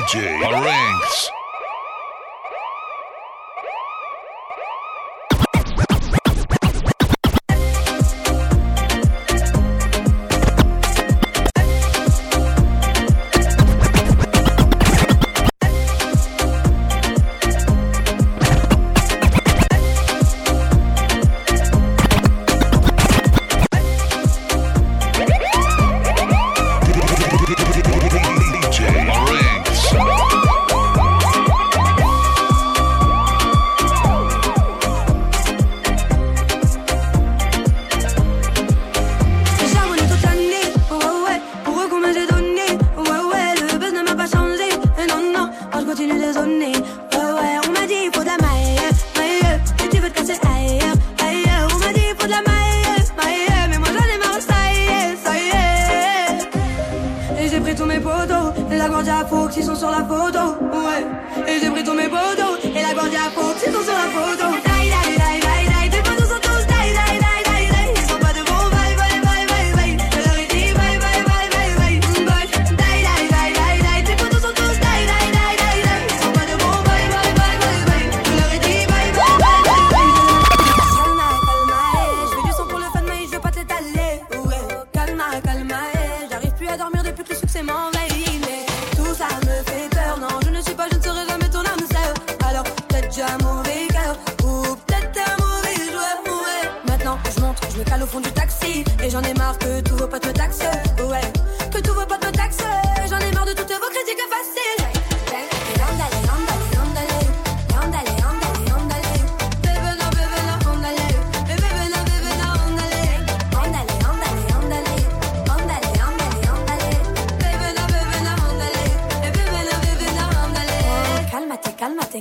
[0.00, 1.39] DJ Ranks.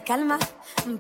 [0.09, 0.39] calma.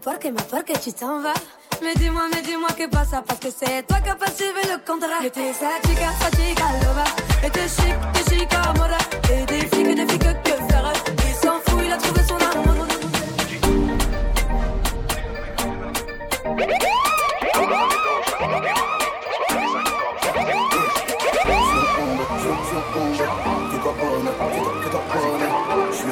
[0.03, 1.41] Porque me porque tu t'en vas.
[1.81, 4.77] Mais dis-moi, mais dis-moi que pas ça, parce que c'est toi qui as percevé le
[4.85, 5.25] contrat.
[5.25, 7.05] Et t'es sa chica, chica loba.
[7.43, 9.01] Et t'es chic, t'es chica amora.
[9.33, 10.93] Et des flics, des flics que faire.
[11.27, 12.88] Il s'en fout, il a trouvé son amour.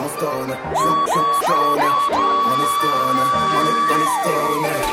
[0.07, 1.07] a stoner, stoner,
[1.41, 1.91] stoner,
[2.47, 4.86] money stoner, money, money stoner.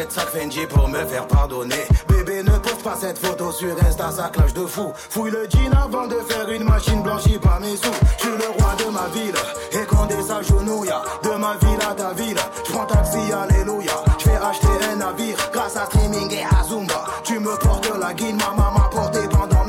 [0.00, 1.84] J'achète sac Fendi pour me faire pardonner.
[2.08, 4.92] Bébé, ne poste pas cette photo sur Insta, ça clash de fou.
[4.94, 7.92] Fouille le jean avant de faire une machine blanchie par mes sous.
[8.16, 9.34] Je suis le roi de ma ville,
[9.72, 10.88] et quand des s'agenouille,
[11.22, 13.92] de ma ville à ta ville, je prends taxi, alléluia.
[14.18, 17.04] Je vais acheter un navire grâce à streaming et à Zumba.
[17.22, 19.59] Tu me portes la guine, ma maman portée pendant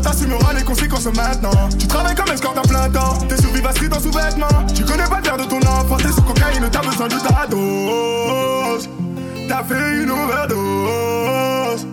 [0.00, 1.68] t'assumeras les conséquences maintenant.
[1.78, 4.66] Tu travailles comme escorte à plein temps, t'es survie vasquée dans sous-vêtements.
[4.74, 8.88] Tu connais pas le de ton enfant, t'es sous cocaïne, t'as besoin de ta dose.
[9.48, 11.86] T'as fait une overdose.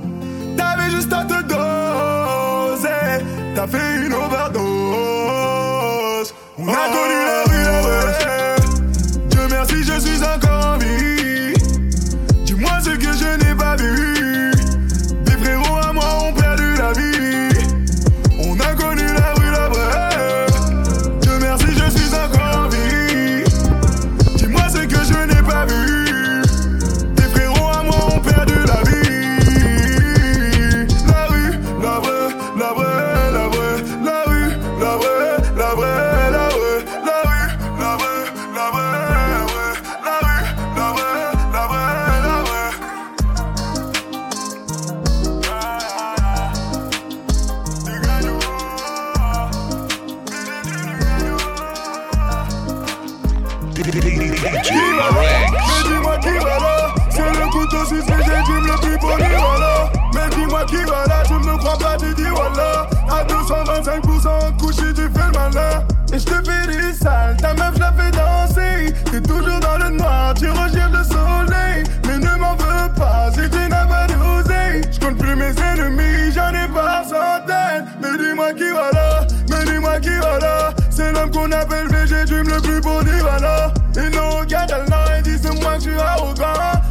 [0.58, 2.90] T'avais juste à te doser.
[3.56, 4.56] T'as fait une overdose.
[6.58, 7.45] On a connu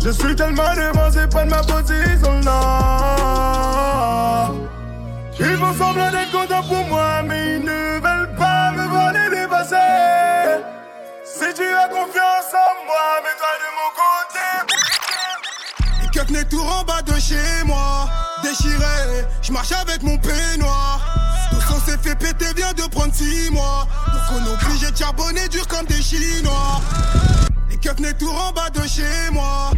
[0.05, 0.65] Je suis tellement
[1.11, 1.79] c'est pas de ma sont
[2.45, 4.51] là
[5.41, 9.31] Ils font semblant d'être contents pour moi Mais ils ne veulent pas me voir les
[9.35, 10.61] dépasser
[11.25, 14.45] Si tu as confiance en moi Mets-toi de mon côté
[16.03, 18.07] Les keufs n'est tout en bas de chez moi.
[18.43, 21.01] Déchiré, je marche avec mon peignoir.
[21.51, 23.87] Tout s'est fait péter, vient de prendre six mois.
[24.13, 26.83] Donc on est obligé de charbonner dur comme des Chinois?
[27.85, 29.71] Keufs n'est tout en bas de chez moi.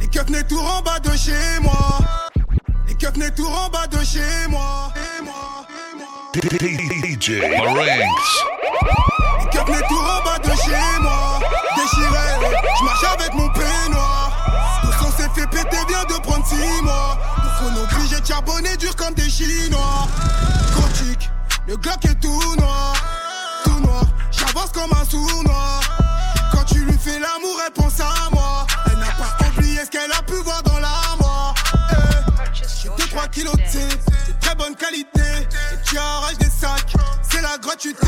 [0.00, 1.98] Les keufs n'est tout en bas de chez moi.
[2.88, 4.90] Les keufs n'est tout en bas de chez moi.
[4.96, 6.32] Et moi, et moi.
[7.04, 8.22] DJ Marinx.
[9.38, 11.40] Les keufs n'est tout en bas de chez moi.
[11.76, 14.80] Déchiré, je marche avec mon peignoir.
[14.80, 17.18] Tout son s'est fait péter, vient de prendre six mois.
[17.36, 20.08] Donc on est obligé de charbonner dur comme des Chinois.
[20.74, 21.28] Gothique,
[21.68, 22.94] le Glock est tout noir.
[23.64, 25.80] Tout noir, j'avance comme un sournois.
[26.70, 28.66] Tu lui fais l'amour, elle pense à moi.
[28.86, 31.54] Elle n'a pas oublié ce qu'elle a pu voir dans l'armoire.
[31.92, 35.20] Eh, J'ai 2-3 kilos de de très bonne qualité.
[35.20, 36.92] Et tu arraches des sacs,
[37.30, 38.06] c'est la gratuité.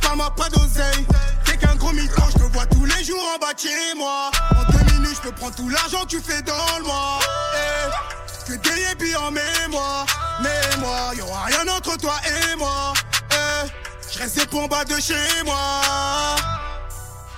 [0.00, 1.06] Pas moi, pas d'oseille.
[1.44, 4.30] T'es qu'un gros mytho, je te vois tous les jours en bas chez moi.
[4.50, 7.18] En deux minutes, je te prends tout l'argent que tu fais dans le mois.
[7.54, 10.06] Eh, que des yébis en mémoire.
[10.40, 12.92] Mémoire, y'aura rien entre toi et moi.
[13.32, 13.68] Eh,
[14.12, 15.58] je reste pour en bas de chez moi.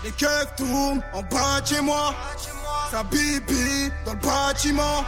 [0.02, 2.14] Les keufs tournent en bas de chez moi.
[2.90, 5.04] Ça bibi dans le bâtiment.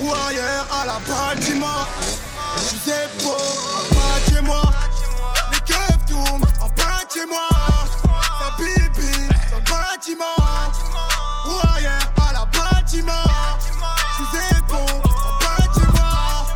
[0.00, 1.66] Ou ailleurs à la bâtiment.
[2.56, 4.62] Je suis beau en bas de chez moi.
[5.50, 7.48] Les keufs tournent en bas de chez moi.
[8.38, 10.38] Ça bibi dans le bâtiment.
[11.46, 13.12] Ou ailleurs à la bâtiment.
[14.18, 16.46] Je suis beau en bas de chez moi.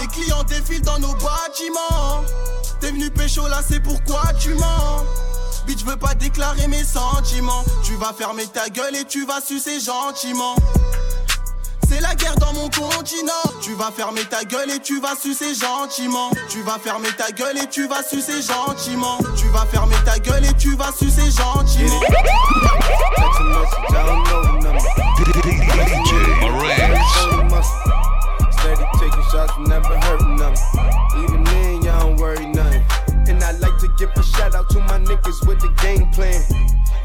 [0.00, 2.24] Les clients défilent dans nos bâtiments.
[2.80, 5.04] T'es venu pécho là, c'est pourquoi tu mens?
[5.68, 7.62] Bitch, veux pas déclarer mes sentiments.
[7.84, 10.56] Tu vas fermer ta gueule et tu vas sucer gentiment.
[11.86, 13.44] C'est la guerre dans mon continent.
[13.60, 16.30] Tu vas fermer ta gueule et tu vas sucer gentiment.
[16.48, 19.18] Tu vas fermer ta gueule et tu vas sucer gentiment.
[19.36, 22.00] Tu vas fermer ta gueule et tu vas sucer gentiment.
[28.98, 29.98] Taking shots, never
[30.38, 30.54] them.
[31.18, 31.44] Even
[31.82, 32.46] don't worry
[33.98, 36.40] give a shout out to my niggas with the game plan.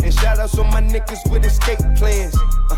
[0.04, 2.36] And shout outs to my niggas with escape plans.
[2.70, 2.78] Uh,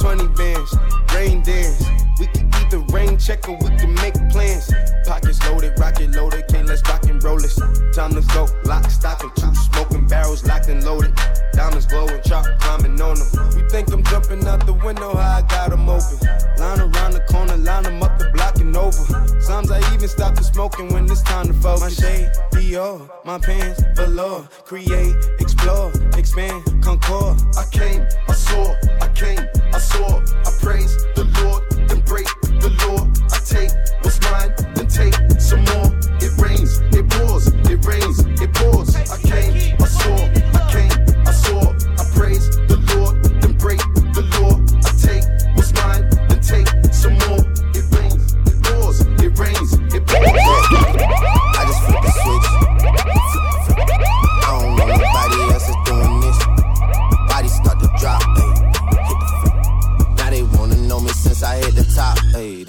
[0.00, 0.76] 20 bands,
[1.14, 2.11] rain dance.
[2.18, 4.70] We can either rain check or we can make plans.
[5.06, 7.56] Pockets loaded, rocket loaded, can't let's rock and roll this.
[7.94, 11.12] Time to go, lock, stock, and two smoking barrels locked and loaded.
[11.52, 13.58] Diamonds glowing, chop climbing on them.
[13.58, 16.18] You think I'm jumping out the window, how I got them open.
[16.58, 18.92] Line around the corner, line them up the block and over.
[18.92, 19.40] over.
[19.40, 21.80] Sometimes I even stop the smoking when it's time to focus.
[21.80, 24.48] My shade, Dior, my pants, velour.
[24.64, 27.40] Create, explore, expand, concord.
[27.56, 29.40] I came, I saw, I came,
[29.72, 31.61] I saw, I praise the Lord, then
[32.12, 32.28] break
[32.60, 33.08] the law.
[33.32, 33.72] I take
[34.04, 35.88] what's mine, then take some more.
[36.20, 38.94] It rains, it pours, it rains, it pours.
[38.96, 40.16] I came, I saw,
[40.58, 41.01] I came,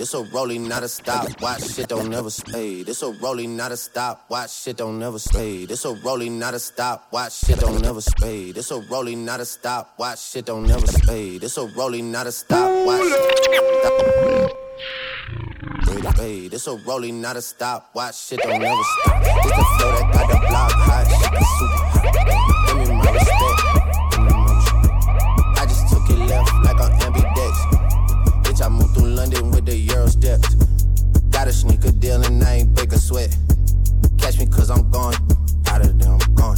[0.03, 1.29] This a rolling, not a stop.
[1.41, 2.83] Watch shit don't never stay.
[2.83, 4.25] This a rolling, not a stop.
[4.27, 5.65] Watch shit don't never stay.
[5.65, 7.07] This a rolling, not a stop.
[7.13, 8.51] Watch shit don't never stay.
[8.51, 9.93] This a rolling, not a stop.
[9.97, 11.37] Watch shit don't never stay.
[11.37, 12.69] This a rolling, not a stop.
[12.85, 13.21] Watch shit.
[16.17, 17.95] Hey, this a rolling, not a stop.
[17.95, 19.23] Watch shit don't never stop.
[19.23, 21.07] This the flow that got the block hot.
[21.07, 22.67] Shit super hot.
[22.67, 23.42] Give me my respect.
[29.23, 30.53] London with the Euro steps.
[31.31, 33.33] Got a sneaker deal and I ain't break a sweat.
[34.17, 35.15] Catch me cause I'm gone.
[35.67, 36.57] Out of there, I'm gone.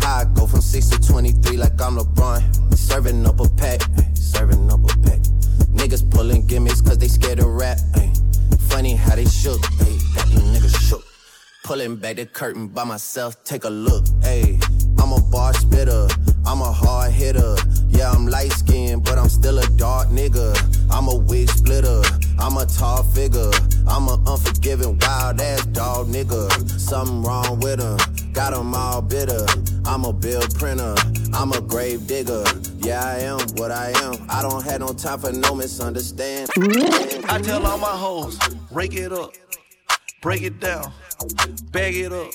[0.00, 2.40] I go from 6 to 23 like I'm LeBron.
[2.76, 5.18] Serving up a pack, ay, serving up a pack.
[5.74, 7.78] Niggas pulling gimmicks cause they scared to rap.
[7.96, 8.12] ay.
[8.68, 11.02] Funny how they shook, ay, got niggas shook.
[11.64, 14.04] Pulling back the curtain by myself, take a look.
[14.22, 14.60] Hey,
[15.00, 16.06] I'm a bar spitter,
[16.54, 17.56] I'm a hard hitter.
[17.88, 20.54] Yeah, I'm light skinned, but I'm still a dark nigga.
[20.88, 22.00] I'm a wig splitter,
[22.38, 23.50] I'm a tall figure.
[23.88, 26.48] I'm a unforgiving, wild ass dog nigga.
[26.78, 27.98] Something wrong with him,
[28.32, 29.44] got him all bitter.
[29.84, 30.94] I'm a bill printer,
[31.32, 32.44] I'm a grave digger.
[32.78, 34.14] Yeah, I am what I am.
[34.28, 36.50] I don't have no time for no misunderstand.
[37.28, 38.38] I tell all my hoes,
[38.70, 39.32] rake it up,
[40.22, 40.92] break it down,
[41.72, 42.30] bag it up.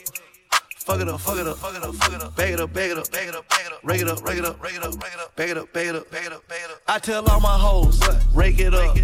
[0.89, 2.36] Fuck it up, fuck it up, fuck it up, fuck it up.
[2.36, 3.79] Bag it up, bag it up, bag it up, bag it up.
[3.84, 5.36] Rake it up, rake it up, rake it up, rake it up.
[5.36, 6.81] Bag it up, bag it up, bag it up, bag it up.
[6.88, 8.01] I tell all my hoes,
[8.34, 8.96] rake it up,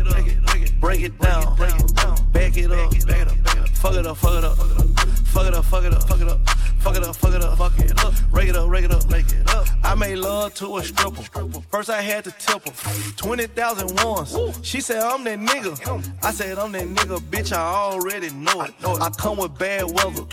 [0.82, 3.70] break it down, back it up, back it up.
[3.76, 6.40] Fuck it up, fuck it up, fuck it up, fuck it up, fuck it up.
[6.86, 8.14] Fuck it up, fuck it up, fuck it up.
[8.32, 9.66] Rake it up, rake it up, rake it up.
[9.84, 11.24] I made love to a stripper.
[11.72, 13.12] First I had to tip her.
[13.18, 14.60] 20,000 once.
[14.62, 16.14] She said, I'm that nigga.
[16.24, 17.54] I said, I'm that nigga, bitch.
[17.54, 18.74] I already know it.
[18.84, 20.26] I come with bad weather.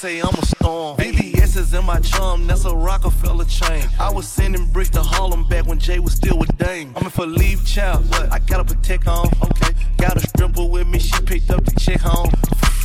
[0.00, 0.96] Say I'm a storm.
[0.96, 3.84] BBS is in my chum, that's a Rockefeller chain.
[3.98, 6.94] I was sending bricks to Harlem back when Jay was still with Dame.
[6.96, 8.10] I'm in for leave child.
[8.14, 9.26] I gotta protect on.
[9.26, 9.74] Okay.
[9.98, 12.30] Got a stripper with me, she picked up the check home.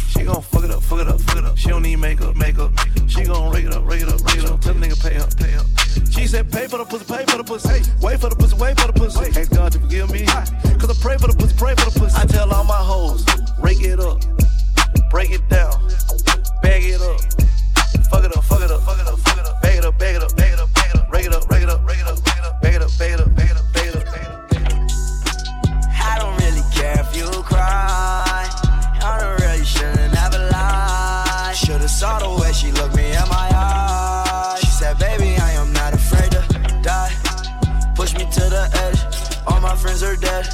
[0.10, 1.58] She gon' fuck it up, fuck it up, fuck it up.
[1.58, 2.74] She don't need makeup, makeup.
[3.08, 4.60] She gon' rake it up, rake it up, rake it up.
[4.60, 6.12] Tell the nigga pay up, pay up.
[6.12, 7.70] She said pay for the pussy, pay for the pussy.
[7.70, 9.40] Hey, wait for the pussy, wait for the pussy.
[9.40, 10.26] Ask God to forgive me.
[10.26, 12.18] Cause I pray for the pussy, pray for the pussy.
[12.18, 13.26] I tell all my hoes,
[13.64, 14.20] rake it up,
[15.10, 15.88] break it down,
[16.62, 17.20] bag it up.
[18.10, 19.62] Fuck it up, fuck it up, fuck it up, fuck it up.
[19.62, 21.12] Bag it up, bag it up, bag it up, bag it up.
[21.12, 22.62] Rake it up, rake it up, rake it up, rake it up.
[22.62, 24.90] Bag it up, bag it up, bag it up, bag it up, bag it up.
[26.04, 28.48] I don't really care if you cry.
[29.02, 31.54] I don't really shouldn't ever lie.
[31.56, 34.60] Should've saw the way she looked me in my eyes.
[34.60, 36.42] She said, baby, I am not afraid to
[36.84, 37.12] die.
[37.96, 39.02] Push me to the edge.
[39.48, 40.46] All my friends are dead.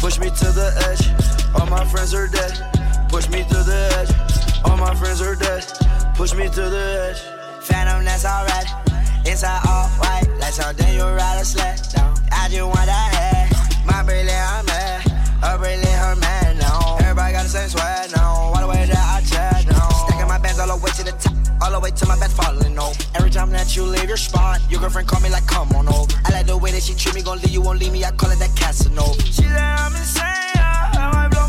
[0.00, 1.60] Push me to the edge.
[1.60, 2.75] All my friends are dead.
[3.16, 4.12] Push me to the edge.
[4.66, 5.64] All my friends are dead.
[6.16, 7.64] Push me to the edge.
[7.64, 8.68] Phantom, that's alright.
[9.24, 12.12] Inside all white, like something you ride a sled down.
[12.30, 13.86] I just want that head.
[13.86, 15.00] My brilliant, I'm mad.
[15.42, 16.98] A brilliant, her man now.
[17.00, 18.52] Everybody got the same swag now.
[18.52, 19.88] All the way that I chat now.
[19.88, 21.32] Stacking my bands all the way to the top.
[21.62, 23.00] All the way to my bed falling over.
[23.14, 26.12] Every time that you leave your spot, your girlfriend call me like, come on over.
[26.26, 28.04] I like the way that she treat me, gon' leave you, won't leave me.
[28.04, 29.22] I call it that Casanova.
[29.22, 30.22] She said I'm insane.
[31.00, 31.45] I might blow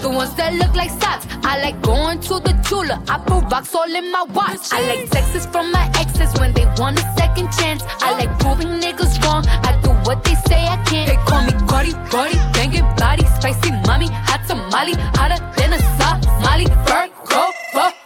[0.00, 1.26] the ones that look like socks.
[1.44, 3.02] I like going to the Tula.
[3.08, 4.72] I put rocks all in my watch.
[4.72, 7.82] I like texts from my exes when they want a second chance.
[8.00, 9.44] I like proving niggas wrong.
[9.46, 11.08] I do what they say I can't.
[11.08, 16.66] They call me Cardi, Cardi, banging body, spicy mommy, hot tamale, hotter than a Somali.
[16.86, 17.55] Virgo,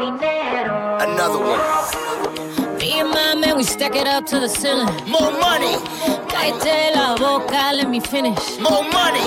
[0.00, 0.98] Dinero.
[1.00, 1.60] Another one.
[2.78, 4.86] Me and my man, we stack it up to the ceiling.
[5.08, 5.74] More money.
[6.28, 8.58] Cállate la boca, let me finish.
[8.60, 9.26] More money.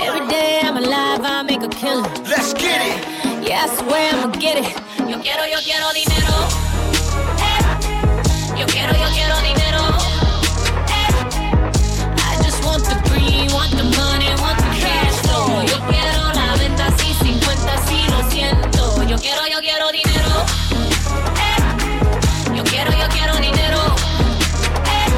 [0.00, 2.10] Every day I'm alive, I make a killing.
[2.24, 2.98] Let's get it.
[3.46, 4.74] Yeah, I swear I'ma get it.
[5.10, 6.34] Yo quiero, yo quiero dinero.
[7.48, 7.60] Eh.
[8.60, 9.82] Yo quiero, yo quiero dinero.
[10.96, 11.10] Eh.
[12.30, 15.62] I just want the green, want the money, want the cash flow.
[15.62, 17.07] Yo quiero la venta, sí, 50, sí, lo
[18.38, 20.46] Yo quiero, yo quiero dinero.
[21.42, 22.54] Eh.
[22.54, 23.80] Yo quiero, yo quiero dinero.
[24.94, 25.08] Eh.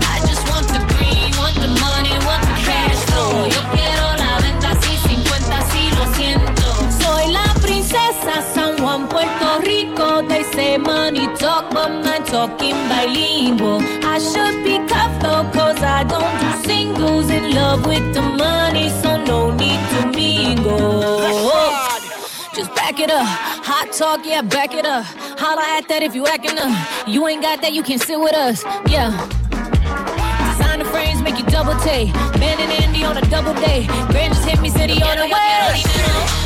[0.00, 3.44] I just want the green, want the money, want the cash flow.
[3.44, 6.62] Yo quiero la venta, sí, 50, sí, lo siento.
[7.04, 10.22] Soy la princesa San Juan, Puerto Rico.
[10.26, 13.82] They say money talk, but my talking bilingual.
[14.02, 14.78] I should be
[15.20, 17.28] though, cause I don't do singles.
[17.28, 21.73] In love with the money, so no need to mingle.
[22.84, 23.26] Back it up.
[23.26, 25.06] Hot talk, yeah, back it up.
[25.40, 27.08] Holla at that if you acting up.
[27.08, 28.62] You ain't got that, you can sit with us.
[28.86, 29.08] Yeah.
[30.52, 32.12] Designer frames make you double take.
[32.38, 33.86] Man and Andy on a double day.
[34.12, 36.43] Grand just hit me, city on the way.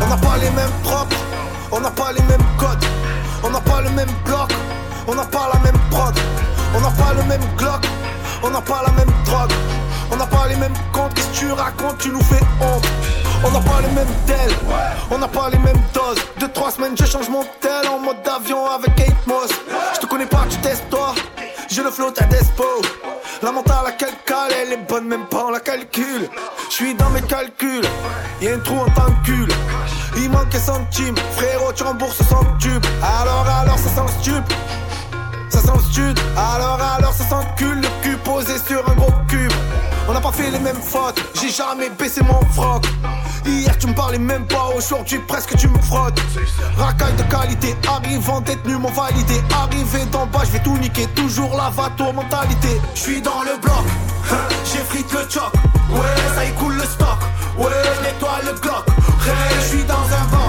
[0.00, 1.16] On n'a pas les mêmes propres,
[1.72, 2.84] on n'a pas les mêmes codes,
[3.42, 4.50] on n'a pas le même bloc,
[5.06, 6.14] on n'a pas la même prod,
[6.74, 7.86] on n'a pas le même Glock,
[8.42, 9.52] on n'a pas la même drogue,
[10.10, 12.86] on n'a pas les mêmes comptes, qu'est-ce que tu racontes, tu nous fais honte.
[13.44, 14.50] On n'a pas les mêmes tel,
[15.10, 16.22] on n'a pas les mêmes doses.
[16.38, 19.50] Deux, trois semaines, je change mon tel en mode avion avec 8 Moss.
[19.94, 21.14] Je te connais pas, tu testes toi.
[21.68, 22.64] J'ai le flow, t'as despo.
[23.42, 26.28] La mentale, la calcale, elle est bonne, même pas on la calcule.
[26.70, 27.84] Je dans mes calculs,
[28.40, 29.48] y'a un trou en t'encule.
[30.16, 32.84] Il manque un centime, frérot, tu rembourses sans tube.
[33.02, 34.44] Alors, alors, ça sent stup.
[35.48, 39.52] Ça sent stud, alors alors ça sent cul, le cul posé sur un gros cube.
[40.08, 42.84] On n'a pas fait les mêmes fautes, j'ai jamais baissé mon froc.
[43.44, 46.20] Hier tu me parlais même pas, aujourd'hui presque tu me frottes.
[46.76, 49.42] Racaille de qualité, arrivant détenu m'ont validé.
[49.54, 52.80] Arrivé d'en bas, je vais tout niquer, toujours la vato mentalité.
[52.94, 53.84] Je suis dans le bloc,
[54.32, 55.52] hein, j'effrite le choc.
[55.90, 57.18] Ouais, ça écoule le stock.
[57.56, 57.70] Ouais,
[58.02, 58.84] nettoie le Glock.
[59.24, 60.45] Hey, je suis dans un vent,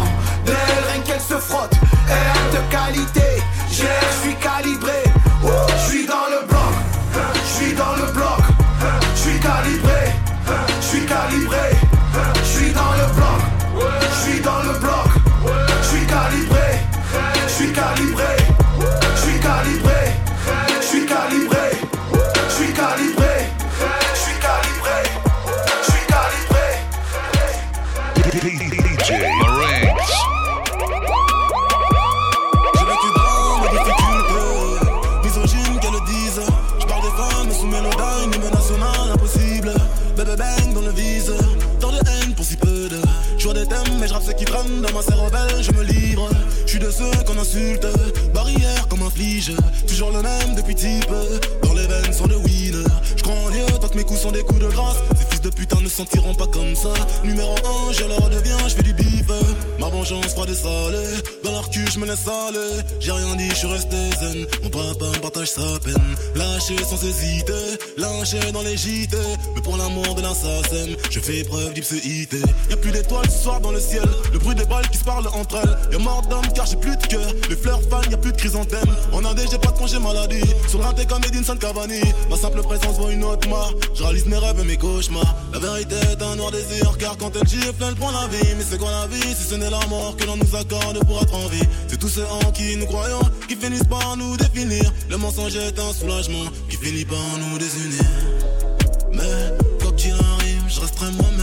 [56.08, 56.94] ne sentiront pas comme ça.
[57.24, 57.56] Numéro
[57.90, 59.28] 1, je leur deviens, je fais du bif.
[59.80, 61.22] Ma vengeance froide et salée.
[61.44, 62.84] Dans leur cul, je me laisse aller.
[63.00, 64.46] J'ai rien dit, je suis resté zen.
[64.64, 66.16] Mon papa me partage sa peine.
[66.36, 67.54] Lâché sans hésiter.
[67.98, 69.18] Lâché dans les JT.
[69.56, 72.38] Mais pour l'amour de l'assassin, je fais preuve d'ipséité.
[72.70, 74.08] Y'a plus d'étoiles ce soir dans le ciel.
[74.32, 75.78] Le bruit des balles qui se parlent entre elles.
[75.92, 77.32] Y'a mort d'homme car j'ai plus de cœur.
[77.50, 78.90] Les fleurs fanent, y'a plus de chrysanthème.
[79.12, 80.42] En Inde, j'ai pas de congé maladie.
[80.70, 82.02] Sur le rinté comme Edinson Cavani.
[82.30, 83.76] Ma simple présence vaut une autre marque.
[83.94, 85.36] Je réalise mes rêves et mes cauchemars.
[85.60, 86.96] La vérité est un noir désir.
[87.00, 88.54] Car quand elle gifle, elle prend la vie.
[88.58, 91.20] Mais c'est quoi la vie si ce n'est la mort que l'on nous accorde pour
[91.20, 91.64] être en vie?
[91.88, 94.94] C'est tous ceux en qui nous croyons qui finissent par nous définir.
[95.10, 98.04] Le mensonge est un soulagement qui finit par nous désunir.
[99.14, 101.37] Mais quoi qu'il arrive, je resterai moi-même.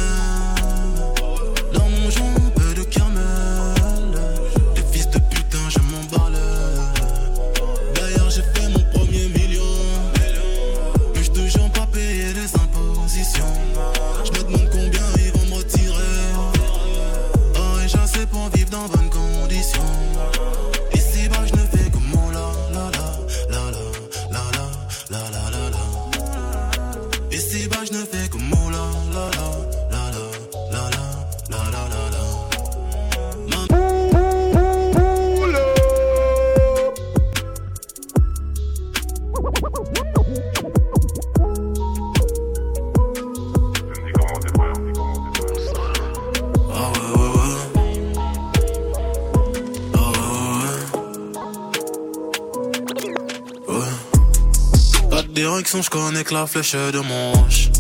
[56.25, 57.71] Que la flèche de manche.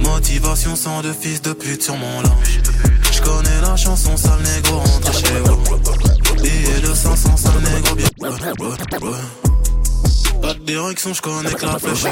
[0.00, 2.60] Motivation sans de fils de pute sur mon linge.
[3.12, 5.62] Je connais la chanson, sale négro, rentre chez vous.
[6.42, 8.08] Billet de 500, sale négro, bien.
[10.42, 12.04] Pas de direction, je connais que la flèche.
[12.04, 12.10] Ouais.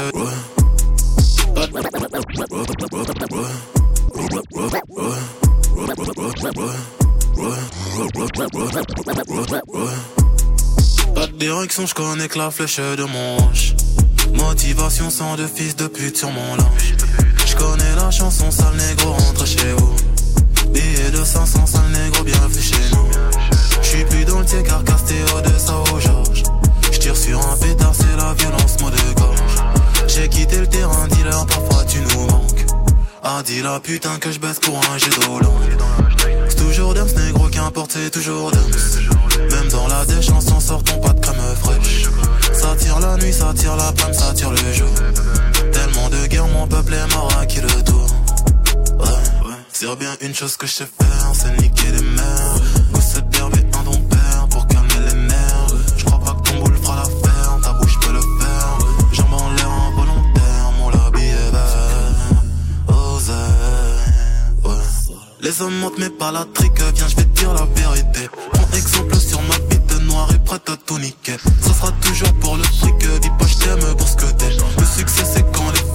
[1.53, 1.73] Pas de.
[11.13, 13.75] Pas de direction, je connais que la flèche de manche.
[14.33, 16.95] Motivation sans de fils de pute sur mon linge.
[17.45, 19.93] Je connais la chanson, sale négro, rentre chez vous.
[20.69, 23.07] Billet de 500, sale négro, bienvenue chez nous.
[23.81, 26.43] J'suis plus dans le tiers car Castéo de Sao Georges.
[26.91, 29.39] J'tire sur un pétard, c'est la violence, mot de gorge.
[30.07, 32.65] J'ai quitté le terrain, dealer, parfois tu nous manques.
[33.23, 35.11] Ah, dis la putain que je baisse pour un jet
[36.49, 39.49] C'est toujours Dams, négro, qu'importe, c'est toujours Dams.
[39.49, 41.82] Même dans la dèche, en s'en sortant pas de crème fraîche.
[42.63, 44.87] Ça tire la nuit, ça tire la panne, ça tire le jour.
[45.73, 48.07] Tellement de guerre, mon peuple est mort à qui le tour?
[48.99, 49.55] Ouais, ouais.
[49.73, 52.55] C'est bien une chose que je sais faire, c'est niquer les mères.
[52.93, 55.67] Gosse d'herbe et un don père pour calmer les nerfs.
[55.97, 58.77] Je crois pas que ton boule fera l'affaire, ta bouche peut le faire.
[59.11, 62.13] Jambes en l'air involontaire, mon lobby est vert.
[64.63, 64.71] Ouais.
[65.41, 68.29] Les hommes mentent mais pas la trique, viens je vais te dire la vérité.
[68.53, 69.59] Prends exemple sur ma
[70.59, 70.83] prête à.
[71.61, 74.49] Ça sera toujours pour le fric, dis pas je t'aime pour ce que t'es.
[74.49, 75.92] Le succès c'est quand les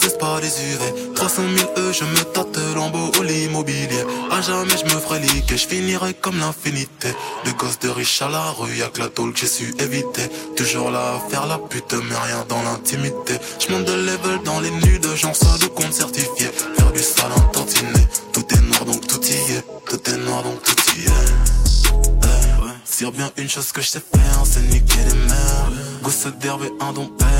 [0.00, 1.14] c'est pas des UV.
[1.14, 4.04] 300 000 E, je me tâte lambeau ou l'immobilier.
[4.30, 7.08] À jamais je me ferai liquer, je finirai comme l'infinité.
[7.44, 10.28] De gosses de riches à la rue, y'a que la tôle que j'ai su éviter.
[10.56, 13.34] Toujours là à faire la pute, mais rien dans l'intimité.
[13.58, 16.46] Je monte de level dans les nudes, j'en sors de compte certifié.
[16.76, 19.64] Faire du sale tantinet, tout est noir donc tout y est.
[19.88, 21.32] Tout est noir donc tout y est.
[22.22, 22.72] Eh, ouais.
[22.84, 25.70] Sur bien une chose que je sais faire, c'est niquer les mères.
[26.02, 27.39] Gosse d'herbe et un don père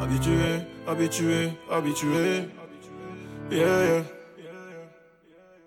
[0.00, 2.48] Habitué, habitué, habitué.
[3.50, 4.02] Yeah, yeah.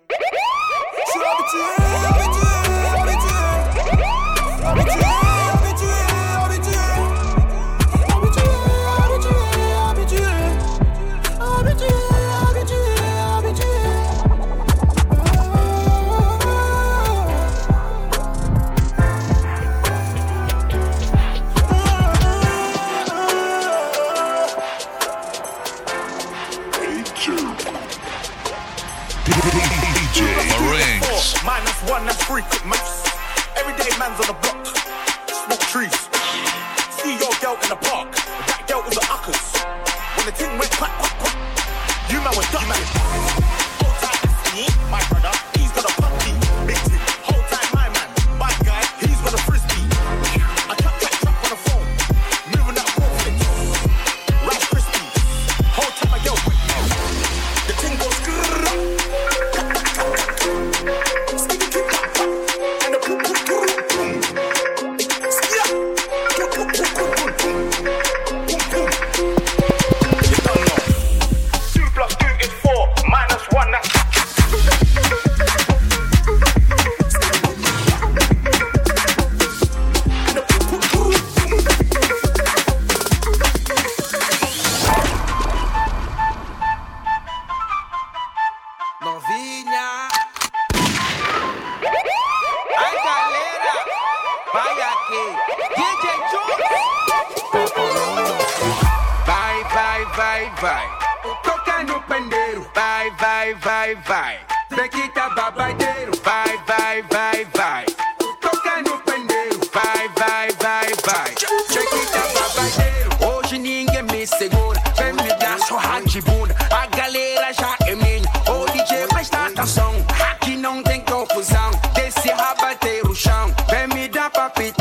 [0.08, 1.66] Je suis habitué,
[2.08, 2.52] habitué.
[3.86, 4.10] Habitué,
[4.66, 5.25] habitué,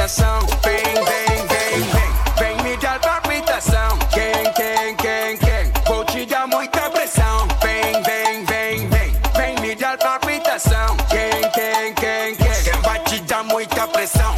[0.06, 0.40] palpitação.
[0.64, 2.56] Vem, vem, vem, vem.
[2.56, 3.98] Vem me dar palpitação.
[4.14, 5.72] Quem, quem, quem, quem?
[5.88, 7.48] Vou te dar muita pressão.
[7.62, 9.22] Vem, vem, vem, vem.
[9.36, 10.96] Vem me dar palpitação.
[11.10, 12.82] Quem, quem, quem, quem?
[12.82, 14.36] Vai te dar muita pressão?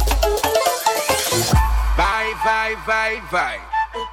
[1.96, 3.60] Vai, vai, vai, vai.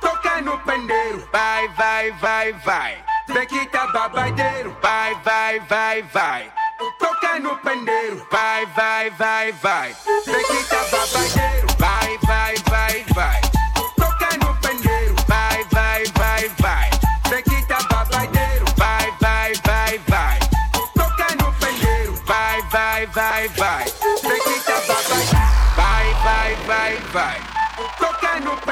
[0.01, 1.27] Toca no pandeiro.
[1.31, 3.14] Vai, vai, vai, vai.
[3.45, 4.75] Bequita babadeiro.
[4.81, 6.51] Vai, vai, vai, vai.
[6.97, 8.27] Toca no pandeiro.
[8.31, 9.95] Vai, vai, vai, vai.
[10.25, 11.35] Bequita babadeiro.
[11.35, 11.74] Vai, vai,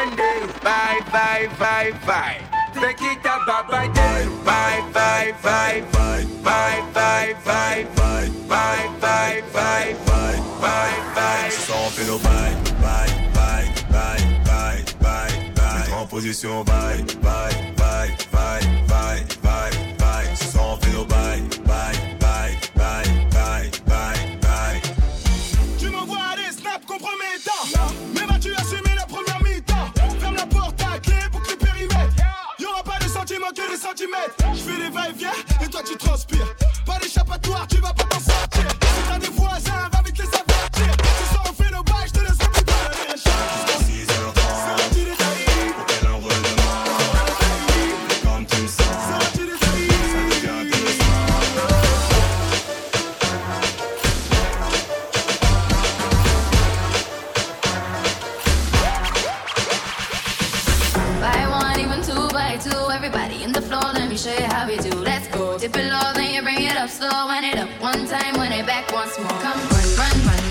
[0.03, 2.41] bandeiro, vai, vai, vai, vai.
[2.73, 7.85] Pequita babadeiro, vai, vai, vai, vai, vai, vai, vai, vai,
[8.47, 11.51] vai, vai, vai, vai, vai, vai.
[11.51, 15.87] Só pelo vai, vai, vai, vai, vai, vai, vai.
[15.89, 17.72] Composição vai, vai.
[34.13, 35.31] mètres, je fais les va-et-vient
[35.63, 36.55] et toi tu transpires.
[36.85, 38.12] Pas d'échappatoire, tu vas pas
[67.43, 69.27] it up one time, when it back once more.
[69.27, 70.42] Come run, run, run.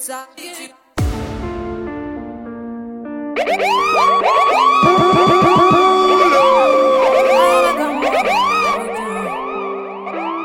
[0.00, 0.26] Dettes ça.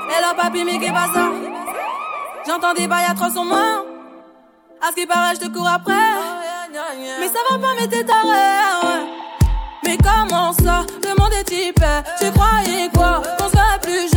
[0.10, 1.32] Hello papi, mais qu'est ça?
[2.48, 3.06] J'entends des bails
[3.38, 3.86] en moi.
[4.82, 5.94] À ce qui paraît, je te cours après.
[7.20, 8.28] Mais ça va pas, mais t'es taré.
[8.28, 9.06] ouais.
[9.84, 10.86] Mais comment ça?
[11.04, 11.84] Le monde est type.
[12.20, 13.22] Tu croyais quoi?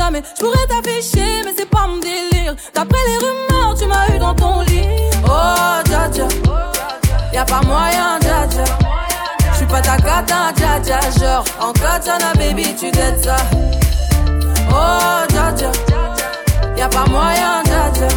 [0.08, 0.22] Jamais.
[0.36, 2.54] Je pourrais t'afficher, mais c'est pas mon délire.
[2.74, 4.86] D'après les rumeurs, tu m'as eu dans ton lit.
[5.24, 6.28] Oh, dja dja.
[7.32, 8.64] Y'a pas moyen, dja dja.
[9.54, 11.00] J'suis pas ta cata, dja dja.
[11.18, 13.36] Genre, en katana, baby, tu dettes ça.
[14.70, 15.70] Oh, dja dja.
[16.76, 18.08] Y'a pas moyen, dja dja.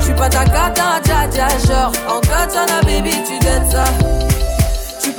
[0.00, 1.48] J'suis pas ta cata, dja dja.
[1.66, 3.84] Genre, en katana, baby, tu dettes ça.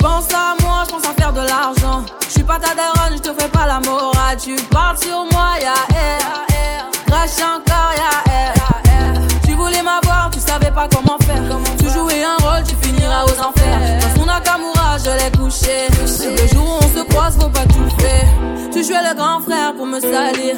[0.04, 2.04] Tu penses à moi, je pense à faire de l'argent.
[2.28, 4.36] Je suis pas ta daronne, je te fais pas la morale.
[4.38, 6.90] Tu parles sur moi, y'a air.
[7.06, 8.52] Crash encore, y'a air.
[9.46, 11.42] Tu voulais m'avoir, tu savais pas comment faire.
[11.78, 13.98] Tu jouais un rôle, tu finiras aux enfers.
[14.02, 15.88] Dans son Nakamura, je l'ai couché.
[15.98, 18.28] Le jour où on se croise, faut pas tout faire.
[18.74, 20.56] Tu jouais le grand frère pour me salir.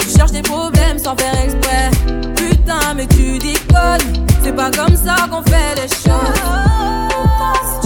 [0.00, 1.90] Tu cherches des problèmes sans faire exprès.
[2.34, 4.24] Putain, mais tu déconnes.
[4.42, 7.85] C'est pas comme ça qu'on fait les choses.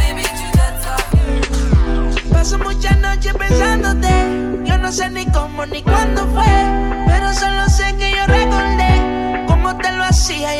[2.41, 4.09] Paso muchas noches pensándote.
[4.65, 6.43] Yo no sé ni cómo ni cuándo fue.
[7.05, 10.59] Pero solo sé que yo recordé cómo te lo hacía y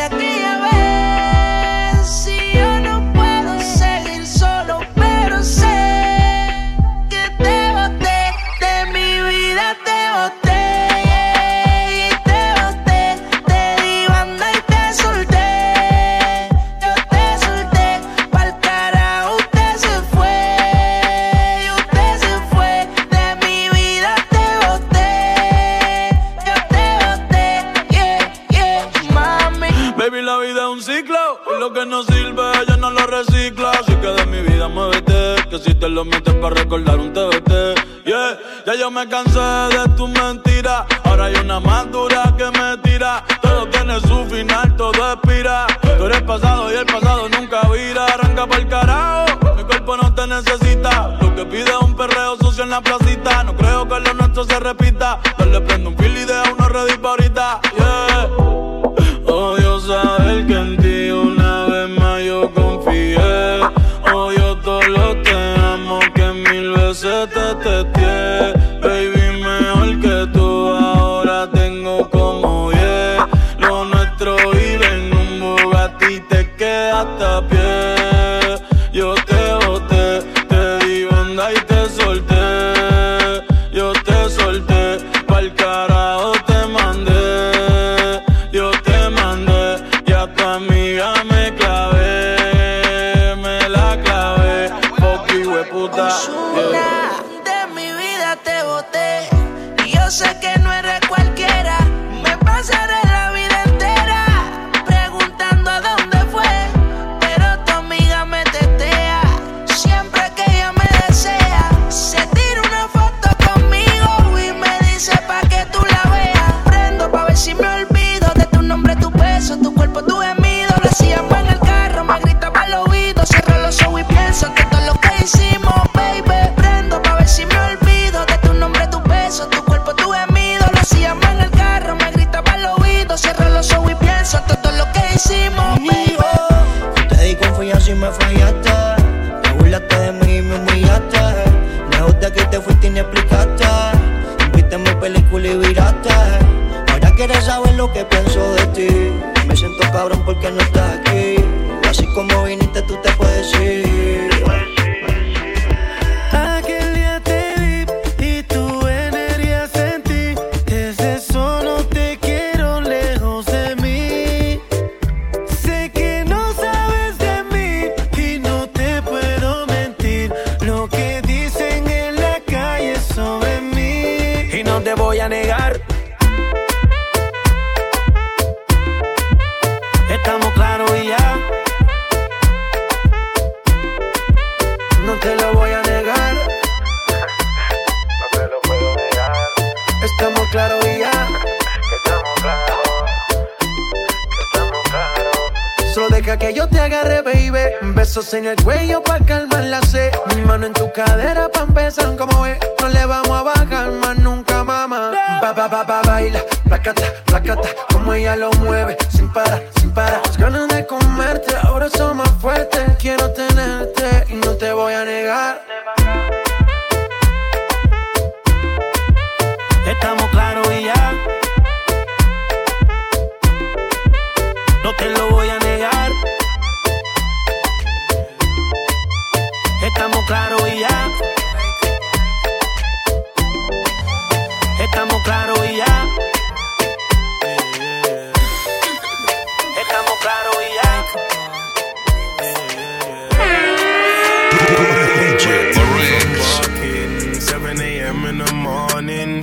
[230.32, 231.00] claro y ya.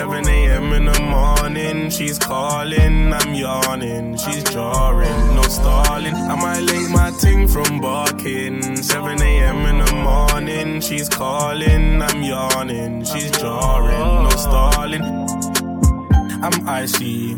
[0.00, 0.72] 7 a.m.
[0.72, 1.90] in the morning.
[1.90, 4.16] She's calling, I'm yawning.
[4.16, 6.14] She's jarring, no stalling.
[6.14, 8.76] I might link my ting from barking.
[8.76, 9.58] 7 a.m.
[9.66, 10.80] in the morning.
[10.80, 13.04] She's calling, I'm yawning.
[13.04, 15.02] She's jarring, no stalling.
[16.44, 17.36] I'm icy.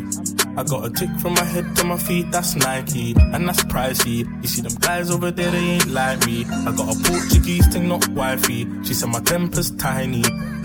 [0.57, 4.19] I got a tick from my head to my feet, that's Nike, and that's pricey.
[4.41, 6.45] You see them guys over there, they ain't like me.
[6.45, 8.69] I got a Portuguese thing, not wifey.
[8.85, 10.23] She said my temper's tiny.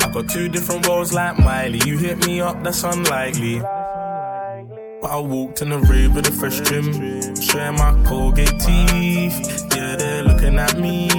[0.08, 1.82] I got two different roles like Miley.
[1.86, 3.60] You hit me up, that's unlikely.
[3.60, 6.94] But I walked in the rave with a fresh trim,
[7.36, 9.68] showing my Colgate teeth.
[9.76, 11.10] Yeah, they're looking at me,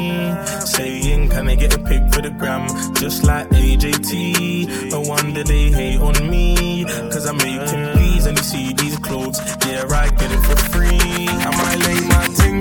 [0.61, 2.67] saying, Can I get a pic for the gram?
[2.95, 4.91] Just like AJT.
[4.91, 8.97] No wonder they hate on me, cause I make him please and you see these
[9.01, 9.39] clothes.
[9.67, 10.98] Yeah, I get it for free.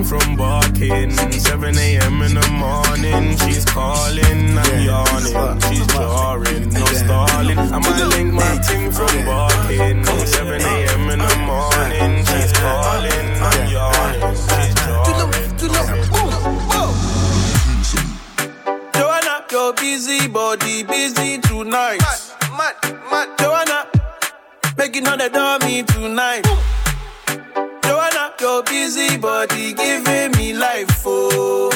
[0.00, 1.10] might lay my ting from barking.
[1.10, 2.22] 7 a.m.
[2.22, 5.60] in the morning, she's calling, I'm yawning.
[5.62, 7.58] She's jarring, no stalling.
[7.58, 10.04] I might link my ting from barking.
[10.04, 11.10] 7 a.m.
[11.10, 14.36] in the morning, she's calling, I'm yawning.
[14.36, 15.18] She's jarring.
[18.94, 22.00] Joanna, your busy body busy tonight.
[22.00, 22.74] Mad, mad,
[23.10, 23.38] mad.
[23.38, 23.86] Joanna,
[24.76, 26.44] making all the dummy tonight.
[26.44, 26.67] Joanna,
[28.48, 31.70] your busy body giving me life, oh,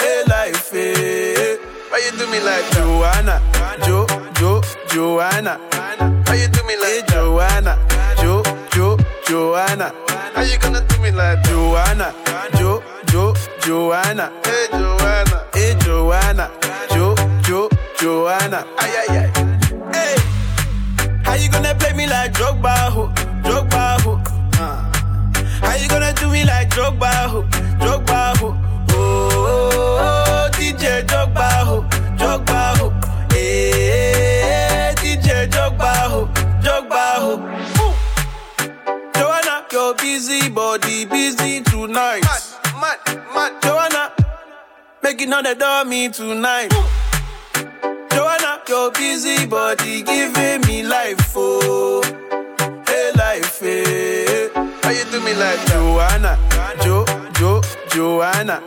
[0.00, 1.56] hey life, hey.
[1.88, 3.36] Why you do me like Joanna,
[3.86, 5.54] Jo, Jo, Joanna?
[6.26, 7.78] Why you do me like hey, Joanna,
[8.20, 8.42] Jo,
[8.72, 9.92] Jo, Joanna?
[10.34, 12.12] How you gonna do me like Joanna,
[12.58, 12.82] Jo,
[13.12, 14.32] Jo, Joanna?
[14.44, 16.50] Hey Joanna, hey Joanna,
[16.90, 17.14] Jo,
[17.46, 17.68] Jo,
[18.00, 18.66] Joanna?
[18.78, 19.30] Ay ay ay.
[19.94, 20.16] Hey,
[21.22, 23.12] how you gonna play me like Drogba, ho,
[23.44, 24.33] Drogba, ho?
[25.74, 27.42] How you gonna do me like Drogba, ho,
[27.82, 28.56] Drogba, ho?
[28.90, 31.82] Oh, oh, oh, DJ Drogba, ho,
[32.16, 32.92] Drogba, ho.
[33.34, 33.34] Eh,
[34.46, 36.26] hey, DJ Drogba, ho,
[36.62, 37.32] Drogba, ho.
[37.82, 39.10] Ooh.
[39.18, 42.22] Joanna, your busy body busy tonight.
[42.22, 42.42] Mad,
[42.80, 43.62] mad, mad.
[43.64, 44.12] Joanna,
[45.02, 46.70] making all the dummy tonight.
[48.12, 52.00] Joanna, your busy body giving me life, oh,
[52.86, 54.63] hey life, hey.
[54.84, 56.36] How you do me like Joanna,
[56.82, 58.60] Jo, Jo, Joanna?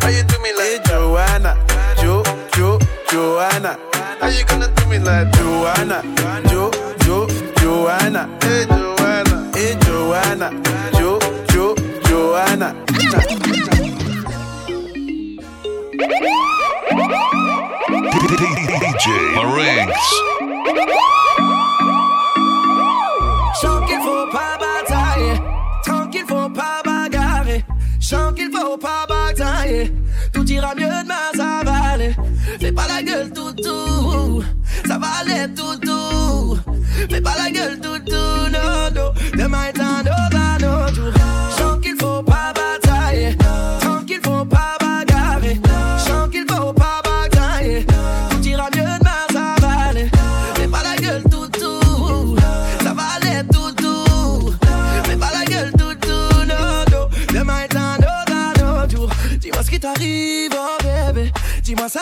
[0.00, 1.54] How you do me like hey, Joanna,
[2.02, 2.24] Jo,
[2.56, 3.78] Jo, Joanna?
[4.18, 6.02] How you gonna do me like Joanna,
[6.50, 6.72] Jo,
[7.04, 7.28] Jo,
[7.60, 8.26] Joanna?
[8.42, 10.50] Hey Joanna, hey Joanna,
[10.98, 11.20] Jo,
[11.52, 12.74] Jo, Joanna?
[18.80, 19.94] DJ Marinx.
[30.64, 32.14] ira mieux demain, ça va aller.
[32.60, 34.42] Fais pas la gueule tout tout,
[34.86, 36.58] ça va aller tout tout.
[37.10, 38.83] Fais pas la gueule tout tout, non.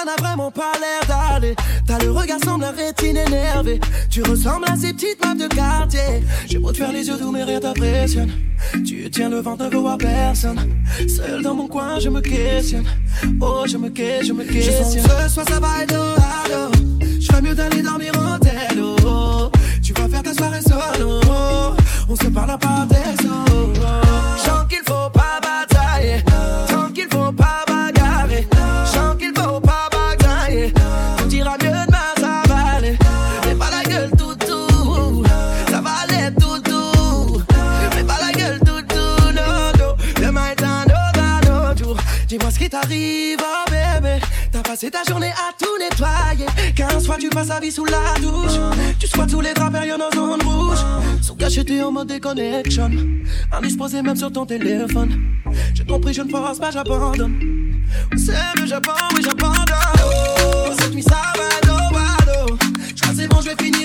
[0.04, 1.54] n'a vraiment pas l'air d'aller.
[1.86, 3.80] T'as le regard semble un rétine énervé.
[4.10, 6.22] Tu ressembles à ces petites meufs de quartier.
[6.48, 8.30] J'ai beau te faire les yeux doux, mais rien t'impressionne.
[8.86, 10.58] Tu tiens le vent, ne voir personne.
[11.08, 12.86] Seul dans mon coin, je me questionne.
[13.40, 14.84] Oh, je me questionne, je me questionne.
[14.92, 15.94] Je ce soir, ça va être
[16.44, 16.70] allô.
[17.20, 18.78] Je mieux d'aller dormir en tête.
[19.04, 19.50] Oh.
[19.82, 21.20] Tu vas faire ta soirée solo.
[22.08, 24.02] On se parle pas des autres.
[24.44, 25.21] Chant qu'il faut pas.
[44.82, 46.46] passer ta journée à tout nettoyer.
[46.74, 48.58] 15 fois tu passes la vie sous la douche.
[48.98, 50.78] Tu sois tous les draps périodes en zone rouge.
[51.20, 52.90] Sous t'es en mode déconnection.
[53.52, 55.38] Un disposé même sur ton téléphone.
[55.74, 57.38] J'ai compris, je ne force pas, j'abandonne.
[58.16, 59.64] C'est le j'abandonne, oui, j'abandonne.
[60.04, 62.56] Oh, cette nuit, ça va, do,
[62.94, 63.81] Je crois c'est bon, je vais finir.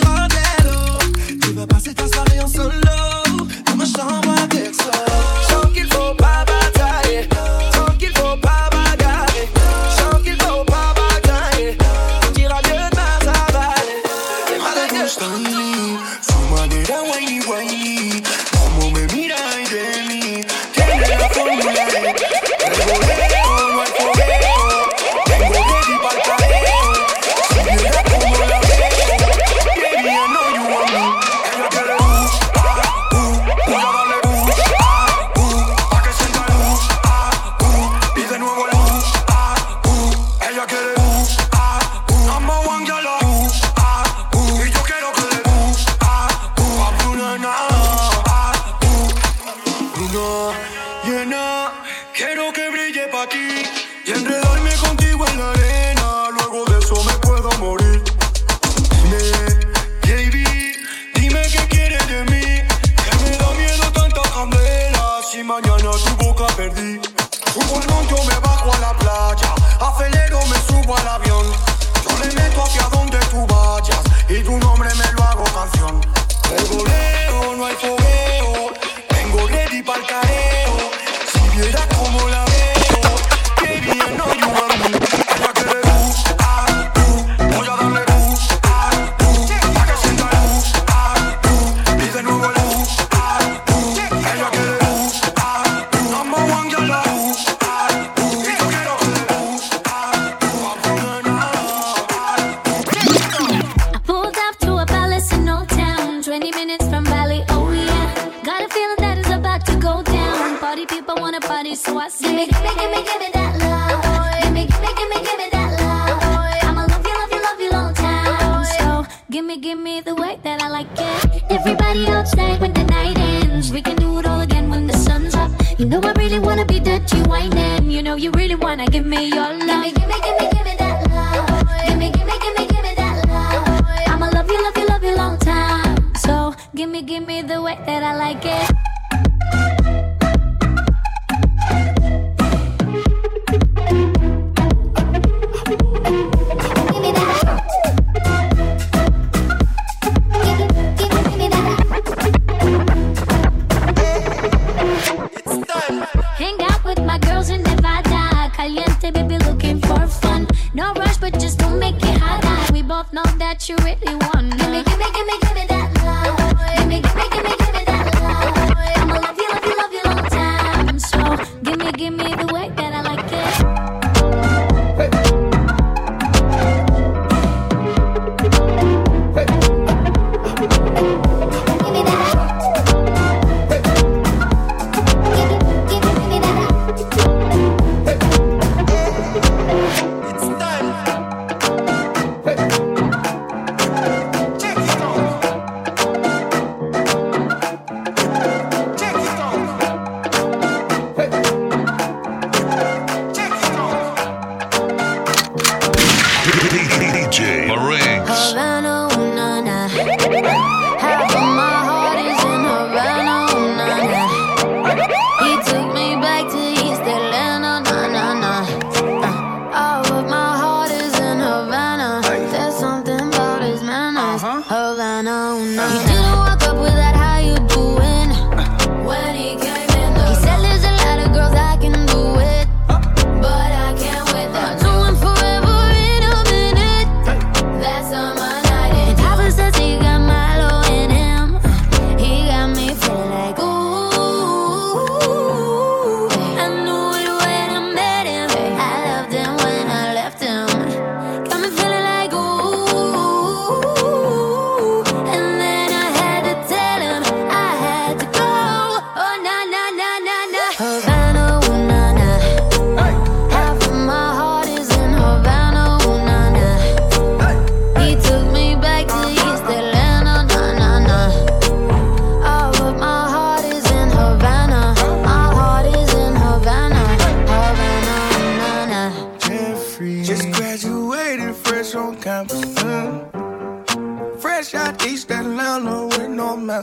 [163.47, 164.57] that you really want.
[164.57, 165.46] Gimme, gimme, gimme, gimme.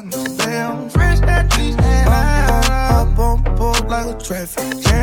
[0.02, 0.36] mountains.
[0.36, 1.78] Say I'm fresh at least.
[1.78, 4.93] Up on like a traffic jam.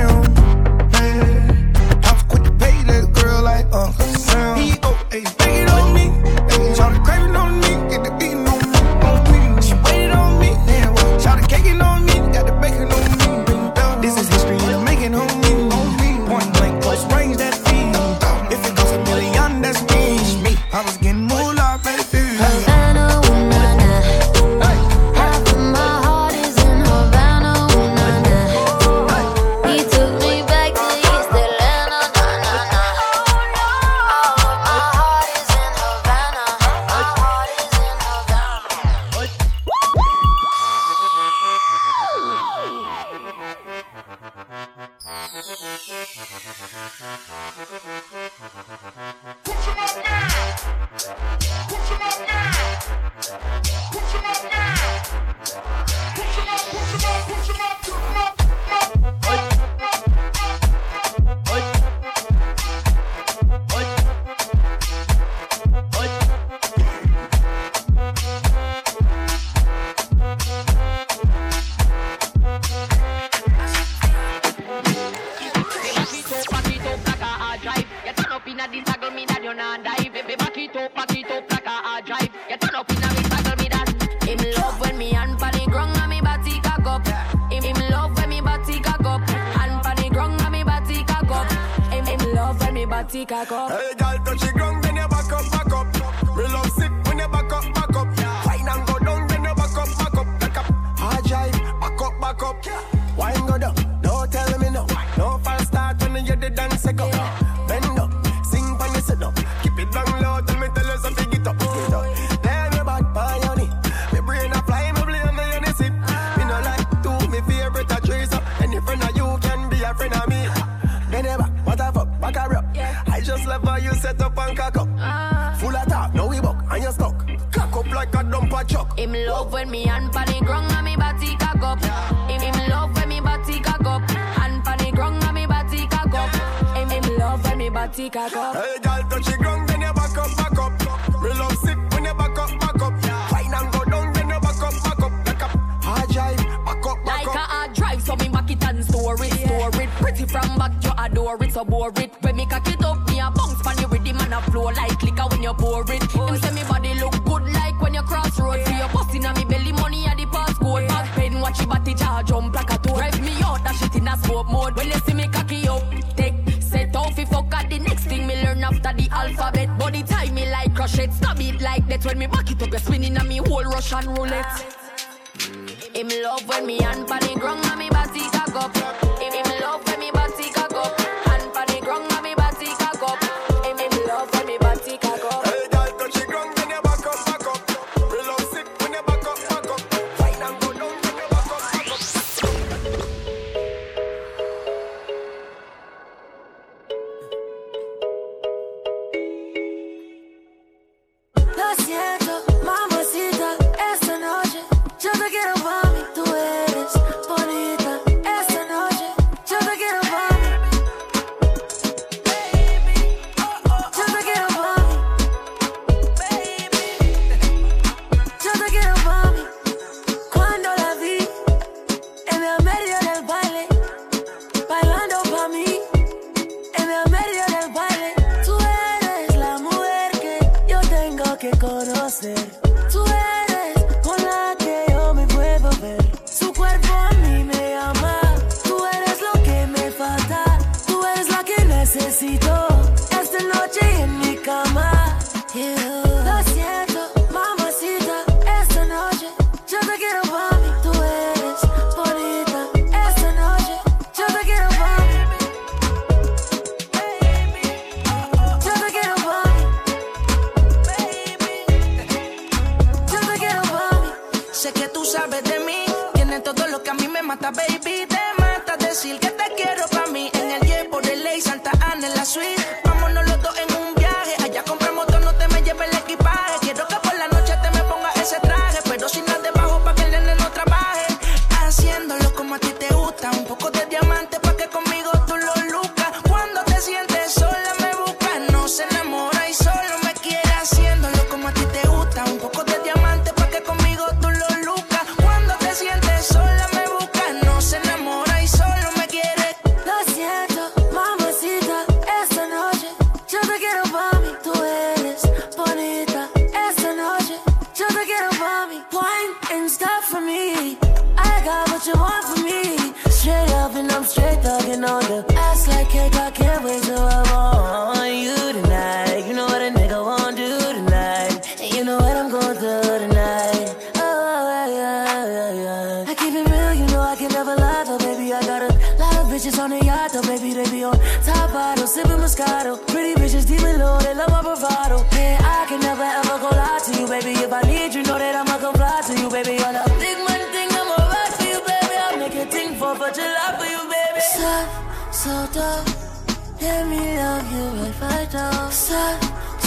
[348.32, 349.18] don't Ser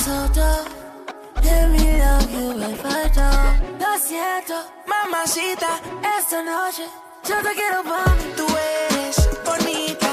[0.02, 0.64] solo
[1.42, 4.54] Let me love you if I don't Lo siento,
[4.86, 5.80] mamacita
[6.18, 8.34] Esta noche yo te quiero para mí.
[8.36, 8.46] Tú
[8.90, 10.03] eres bonita.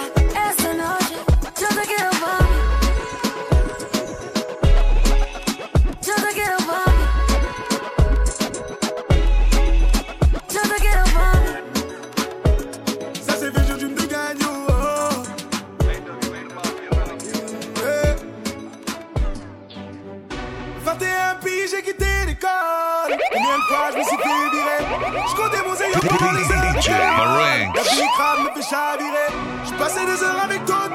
[26.01, 26.89] DJ
[27.75, 28.49] La vie crame,
[30.05, 30.89] des heures avec toi,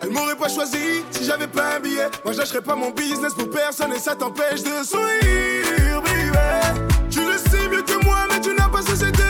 [0.00, 2.08] Elle m'aurait pas choisi si j'avais pas un billet.
[2.24, 6.02] Moi, je lâcherais pas mon business pour personne et ça t'empêche de sourire,
[7.10, 9.21] Tu le sais mieux que moi, mais tu n'as pas société.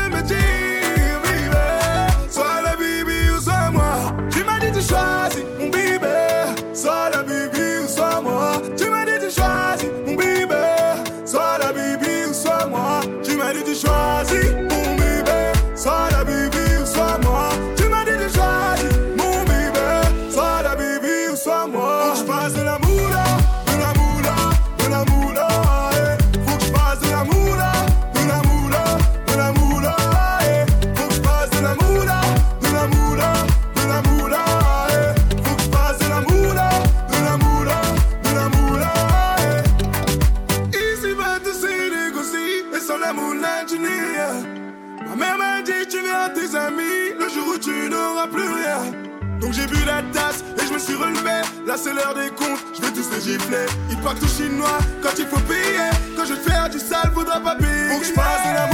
[54.02, 55.90] Pas tout chinois quand il faut payer.
[56.16, 57.88] Quand je vais faire du sale, faudra pas payer.
[57.90, 58.66] Pour que je passe de la